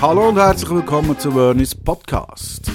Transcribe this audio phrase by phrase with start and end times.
[0.00, 2.70] Hallo und herzlich willkommen zu Vernis Podcast.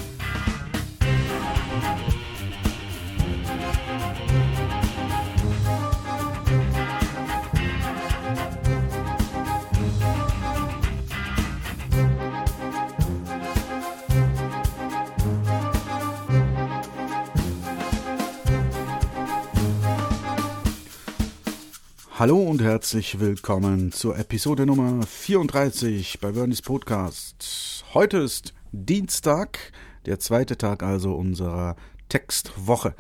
[22.20, 27.83] Hallo und herzlich willkommen zur Episode Nummer 34 bei Bernie's Podcast.
[27.96, 29.71] Heute ist Dienstag,
[30.05, 31.75] der zweite Tag also unserer
[32.09, 32.93] Textwoche.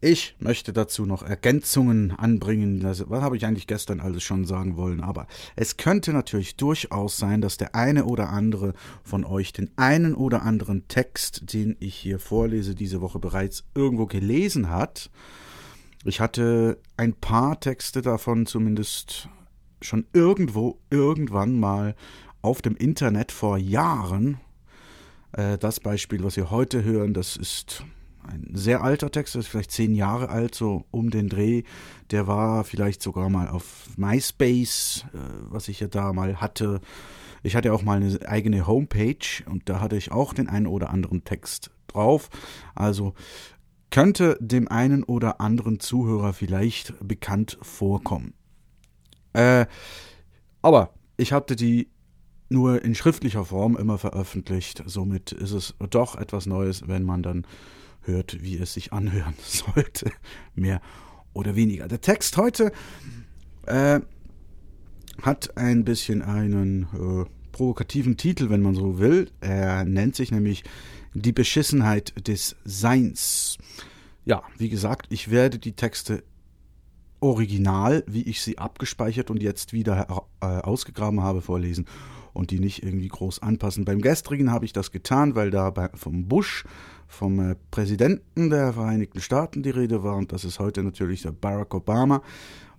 [0.00, 2.80] Ich möchte dazu noch Ergänzungen anbringen.
[2.80, 5.02] Das, was habe ich eigentlich gestern alles schon sagen wollen?
[5.02, 10.14] Aber es könnte natürlich durchaus sein, dass der eine oder andere von euch den einen
[10.14, 15.10] oder anderen Text, den ich hier vorlese, diese Woche bereits irgendwo gelesen hat.
[16.06, 19.30] Ich hatte ein paar Texte davon zumindest
[19.80, 21.94] schon irgendwo, irgendwann mal
[22.42, 24.38] auf dem Internet vor Jahren.
[25.32, 27.84] Äh, das Beispiel, was wir heute hören, das ist
[28.22, 31.62] ein sehr alter Text, das ist vielleicht zehn Jahre alt, so um den Dreh.
[32.10, 36.82] Der war vielleicht sogar mal auf MySpace, äh, was ich ja da mal hatte.
[37.42, 40.90] Ich hatte auch mal eine eigene Homepage und da hatte ich auch den einen oder
[40.90, 42.28] anderen Text drauf.
[42.74, 43.14] Also
[43.94, 48.34] könnte dem einen oder anderen Zuhörer vielleicht bekannt vorkommen.
[49.34, 49.66] Äh,
[50.62, 51.86] aber ich hatte die
[52.48, 54.82] nur in schriftlicher Form immer veröffentlicht.
[54.84, 57.46] Somit ist es doch etwas Neues, wenn man dann
[58.00, 60.10] hört, wie es sich anhören sollte.
[60.56, 60.80] Mehr
[61.32, 61.86] oder weniger.
[61.86, 62.72] Der Text heute
[63.66, 64.00] äh,
[65.22, 69.30] hat ein bisschen einen äh, provokativen Titel, wenn man so will.
[69.40, 70.64] Er nennt sich nämlich
[71.14, 73.58] die Beschissenheit des Seins.
[74.24, 76.24] Ja, wie gesagt, ich werde die Texte
[77.20, 81.86] original, wie ich sie abgespeichert und jetzt wieder äh, ausgegraben habe, vorlesen
[82.34, 83.84] und die nicht irgendwie groß anpassen.
[83.84, 86.64] Beim gestrigen habe ich das getan, weil da vom Bush,
[87.06, 91.32] vom äh, Präsidenten der Vereinigten Staaten die Rede war und das ist heute natürlich der
[91.32, 92.22] Barack Obama.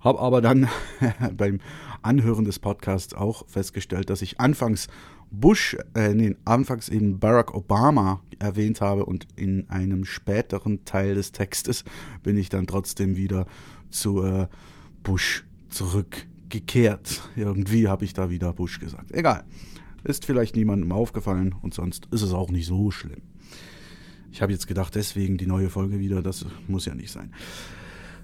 [0.01, 0.67] Habe aber dann
[1.35, 1.59] beim
[2.03, 4.87] Anhören des Podcasts auch festgestellt, dass ich anfangs
[5.31, 11.31] Bush, äh, nee, anfangs eben Barack Obama erwähnt habe und in einem späteren Teil des
[11.31, 11.83] Textes
[12.23, 13.45] bin ich dann trotzdem wieder
[13.89, 14.47] zu äh,
[15.03, 17.29] Bush zurückgekehrt.
[17.35, 19.11] Irgendwie habe ich da wieder Bush gesagt.
[19.11, 19.43] Egal.
[20.03, 23.21] Ist vielleicht niemandem aufgefallen und sonst ist es auch nicht so schlimm.
[24.31, 27.33] Ich habe jetzt gedacht, deswegen die neue Folge wieder, das muss ja nicht sein.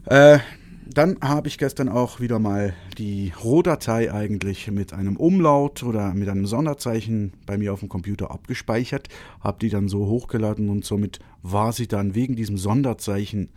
[0.06, 0.40] Äh,
[0.88, 6.28] dann habe ich gestern auch wieder mal die Rohdatei eigentlich mit einem Umlaut oder mit
[6.28, 9.08] einem Sonderzeichen bei mir auf dem Computer abgespeichert,
[9.40, 13.50] habe die dann so hochgeladen und somit war sie dann wegen diesem Sonderzeichen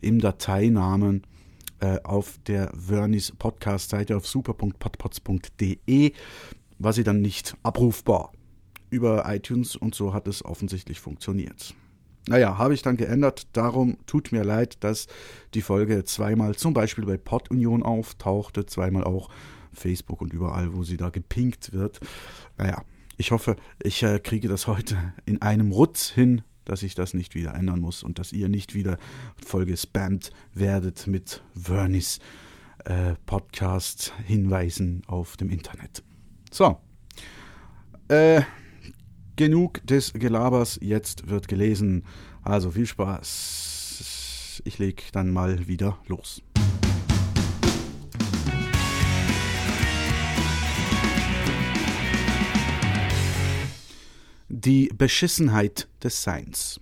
[0.00, 1.22] im Dateinamen
[1.80, 6.12] äh, auf der Vernis Podcast-Seite auf super.podpods.de,
[6.78, 8.32] war sie dann nicht abrufbar.
[8.90, 11.74] Über iTunes und so hat es offensichtlich funktioniert.
[12.26, 13.46] Naja, habe ich dann geändert.
[13.52, 15.06] Darum tut mir leid, dass
[15.54, 19.30] die Folge zweimal zum Beispiel bei Pod-Union auftauchte, zweimal auch
[19.72, 22.00] Facebook und überall, wo sie da gepinkt wird.
[22.58, 22.82] Naja,
[23.16, 27.34] ich hoffe, ich äh, kriege das heute in einem Rutz hin, dass ich das nicht
[27.34, 28.98] wieder ändern muss und dass ihr nicht wieder
[29.44, 32.20] voll gespammt werdet mit Vernis
[32.84, 36.02] äh, Podcast-Hinweisen auf dem Internet.
[36.50, 36.78] So.
[38.08, 38.42] Äh,
[39.38, 42.04] genug des Gelabers, jetzt wird gelesen.
[42.42, 44.60] Also viel Spaß.
[44.64, 46.42] Ich leg dann mal wieder los.
[54.48, 56.80] Die Beschissenheit des Seins.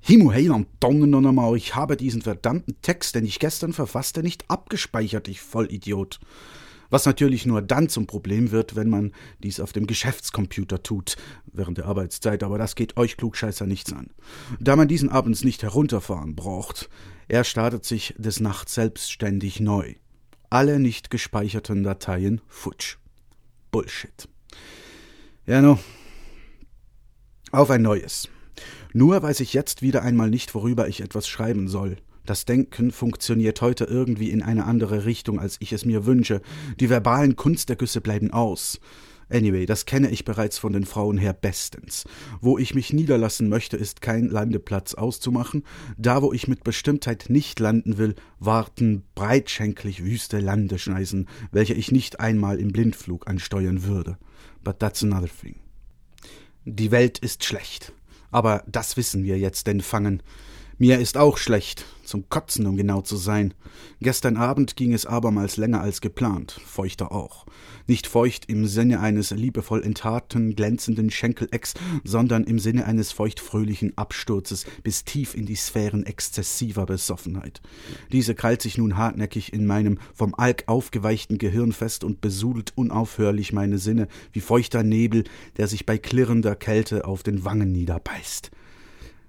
[0.00, 4.50] Himmel, Heiland, Dongen noch einmal, ich habe diesen verdammten Text, den ich gestern verfasste, nicht
[4.50, 6.18] abgespeichert, ich Vollidiot
[6.90, 11.16] was natürlich nur dann zum Problem wird, wenn man dies auf dem Geschäftscomputer tut,
[11.46, 14.10] während der Arbeitszeit, aber das geht euch Klugscheißer nichts an.
[14.60, 16.88] Da man diesen abends nicht herunterfahren braucht,
[17.28, 19.94] er startet sich des Nachts selbstständig neu.
[20.48, 22.98] Alle nicht gespeicherten Dateien futsch.
[23.72, 24.28] Bullshit.
[25.46, 25.78] Ja, no.
[27.50, 28.28] Auf ein neues.
[28.92, 31.96] Nur weiß ich jetzt wieder einmal nicht, worüber ich etwas schreiben soll.
[32.26, 36.42] Das Denken funktioniert heute irgendwie in eine andere Richtung, als ich es mir wünsche.
[36.80, 38.80] Die verbalen Kunstergüsse bleiben aus.
[39.28, 42.04] Anyway, das kenne ich bereits von den Frauen her bestens.
[42.40, 45.64] Wo ich mich niederlassen möchte, ist kein Landeplatz auszumachen.
[45.96, 52.20] Da, wo ich mit Bestimmtheit nicht landen will, warten breitschenklich wüste Landeschneisen, welche ich nicht
[52.20, 54.16] einmal im Blindflug ansteuern würde.
[54.62, 55.56] But that's another thing.
[56.64, 57.92] Die Welt ist schlecht.
[58.30, 60.22] Aber das wissen wir jetzt denn fangen.
[60.78, 63.54] Mir ist auch schlecht, zum Kotzen, um genau zu sein.
[64.00, 67.46] Gestern Abend ging es abermals länger als geplant, feuchter auch.
[67.86, 71.74] Nicht feucht im Sinne eines liebevoll enthaarten, glänzenden Schenkelecks,
[72.04, 77.60] sondern im Sinne eines feuchtfröhlichen Absturzes bis tief in die Sphären exzessiver Besoffenheit.
[78.12, 83.52] Diese krallt sich nun hartnäckig in meinem vom Alk aufgeweichten Gehirn fest und besudelt unaufhörlich
[83.52, 85.24] meine Sinne wie feuchter Nebel,
[85.56, 88.50] der sich bei klirrender Kälte auf den Wangen niederbeißt.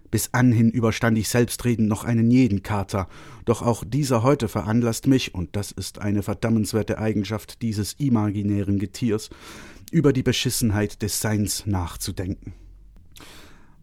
[0.10, 3.10] Bis anhin überstand ich selbstredend noch einen jeden Kater,
[3.46, 9.30] doch auch dieser heute veranlasst mich, und das ist eine verdammenswerte Eigenschaft dieses imaginären Getiers,
[9.92, 12.54] über die Beschissenheit des Seins nachzudenken.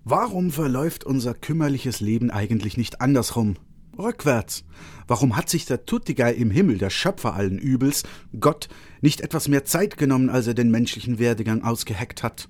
[0.04, 3.56] Warum verläuft unser kümmerliches Leben eigentlich nicht andersrum?
[3.98, 4.64] Rückwärts.
[5.06, 8.02] Warum hat sich der Tuttigei im Himmel, der Schöpfer allen Übels,
[8.38, 8.68] Gott,
[9.00, 12.48] nicht etwas mehr Zeit genommen, als er den menschlichen Werdegang ausgeheckt hat?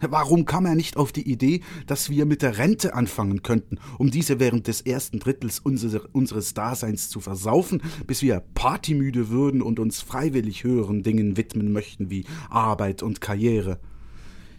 [0.00, 4.10] Warum kam er nicht auf die Idee, dass wir mit der Rente anfangen könnten, um
[4.10, 10.00] diese während des ersten Drittels unseres Daseins zu versaufen, bis wir partymüde würden und uns
[10.00, 13.78] freiwillig höheren Dingen widmen möchten wie Arbeit und Karriere?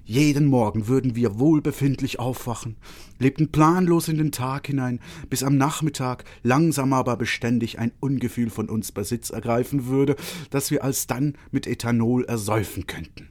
[0.03, 2.75] Jeden Morgen würden wir wohlbefindlich aufwachen,
[3.17, 4.99] lebten planlos in den Tag hinein,
[5.29, 10.15] bis am Nachmittag langsam aber beständig ein Ungefühl von uns Besitz ergreifen würde,
[10.49, 13.29] das wir alsdann mit Ethanol ersäufen könnten.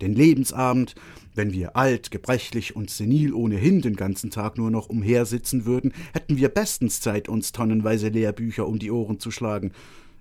[0.00, 0.94] Den Lebensabend
[1.34, 6.36] wenn wir alt, gebrechlich und senil ohnehin den ganzen Tag nur noch umhersitzen würden, hätten
[6.36, 9.72] wir bestens Zeit, uns tonnenweise Lehrbücher um die Ohren zu schlagen.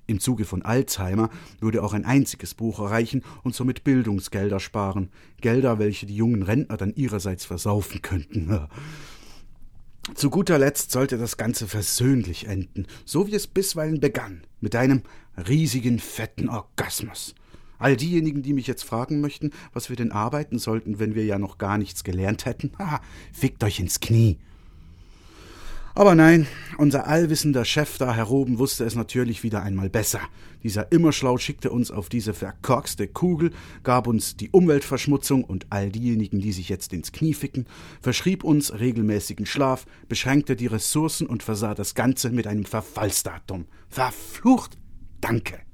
[0.07, 1.29] Im Zuge von Alzheimer
[1.59, 5.09] würde auch ein einziges Buch erreichen und somit Bildungsgelder sparen.
[5.39, 8.49] Gelder, welche die jungen Rentner dann ihrerseits versaufen könnten.
[10.15, 15.03] Zu guter Letzt sollte das Ganze versöhnlich enden, so wie es bisweilen begann, mit einem
[15.47, 17.35] riesigen, fetten Orgasmus.
[17.79, 21.39] All diejenigen, die mich jetzt fragen möchten, was wir denn arbeiten sollten, wenn wir ja
[21.39, 23.01] noch gar nichts gelernt hätten, haha,
[23.33, 24.37] fickt euch ins Knie.
[25.95, 26.47] Aber nein,
[26.77, 30.21] unser allwissender Chef da heroben wusste es natürlich wieder einmal besser.
[30.63, 33.51] Dieser Immerschlau schickte uns auf diese verkorkste Kugel,
[33.83, 37.65] gab uns die Umweltverschmutzung und all diejenigen, die sich jetzt ins Knie ficken,
[38.01, 43.65] verschrieb uns regelmäßigen Schlaf, beschränkte die Ressourcen und versah das Ganze mit einem Verfallsdatum.
[43.89, 44.77] Verflucht!
[45.19, 45.68] Danke!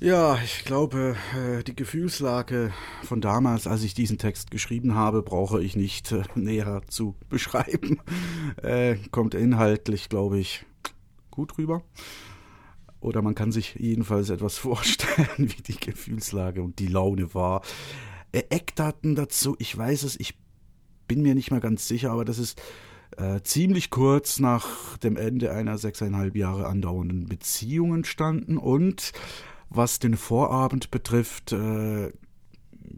[0.00, 2.72] Ja, ich glaube, äh, die Gefühlslage
[3.02, 7.98] von damals, als ich diesen Text geschrieben habe, brauche ich nicht äh, näher zu beschreiben.
[8.62, 10.64] Äh, kommt inhaltlich, glaube ich,
[11.32, 11.82] gut rüber.
[13.00, 17.62] Oder man kann sich jedenfalls etwas vorstellen, wie die Gefühlslage und die Laune war.
[18.30, 20.38] Eckdaten dazu, ich weiß es, ich
[21.08, 22.62] bin mir nicht mehr ganz sicher, aber das ist
[23.16, 29.12] äh, ziemlich kurz nach dem Ende einer sechseinhalb Jahre andauernden Beziehung entstanden und
[29.70, 32.12] was den Vorabend betrifft, äh,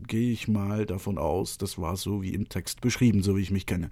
[0.07, 3.51] gehe ich mal davon aus, das war so wie im Text beschrieben, so wie ich
[3.51, 3.91] mich kenne.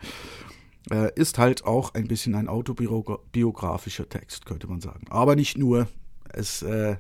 [0.90, 5.06] Äh, ist halt auch ein bisschen ein autobiografischer Text, könnte man sagen.
[5.10, 5.88] Aber nicht nur.
[6.30, 6.96] Es äh,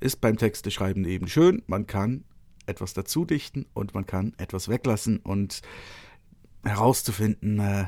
[0.00, 1.62] ist beim Texteschreiben eben schön.
[1.66, 2.24] Man kann
[2.66, 5.62] etwas dazu dichten und man kann etwas weglassen und
[6.64, 7.86] herauszufinden, äh,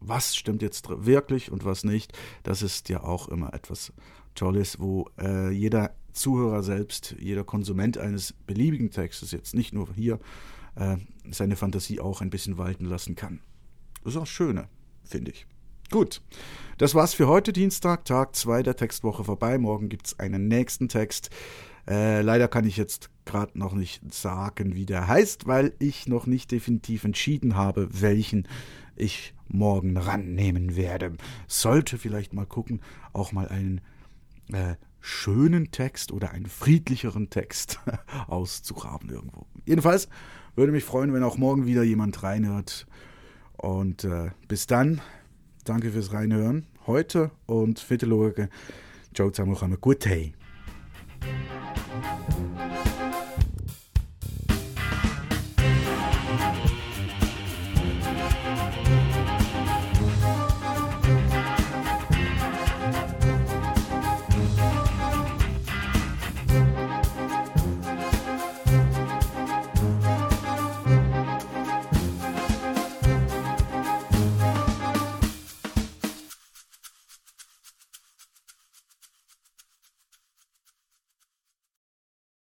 [0.00, 2.12] was stimmt jetzt wirklich und was nicht.
[2.42, 3.92] Das ist ja auch immer etwas
[4.34, 10.18] Tolles, wo äh, jeder Zuhörer selbst, jeder Konsument eines beliebigen Textes, jetzt nicht nur hier,
[10.76, 10.96] äh,
[11.30, 13.40] seine Fantasie auch ein bisschen walten lassen kann.
[14.04, 14.68] Das ist auch Schöne,
[15.04, 15.46] finde ich.
[15.90, 16.20] Gut,
[16.76, 19.56] das war's für heute Dienstag, Tag 2 der Textwoche vorbei.
[19.56, 21.30] Morgen gibt's einen nächsten Text.
[21.88, 26.26] Äh, leider kann ich jetzt gerade noch nicht sagen, wie der heißt, weil ich noch
[26.26, 28.46] nicht definitiv entschieden habe, welchen
[28.96, 31.14] ich morgen rannehmen werde.
[31.46, 32.82] Sollte vielleicht mal gucken,
[33.14, 33.80] auch mal einen
[34.52, 37.80] äh, schönen Text oder einen friedlicheren Text
[38.26, 39.46] auszugraben irgendwo.
[39.64, 40.08] Jedenfalls
[40.56, 42.86] würde mich freuen, wenn auch morgen wieder jemand reinhört.
[43.56, 45.00] Und äh, bis dann,
[45.64, 48.48] danke fürs Reinhören heute und schauen,
[49.14, 50.34] ciao zusammen, gut hey.